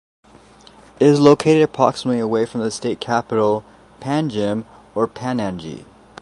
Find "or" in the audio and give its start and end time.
4.95-5.07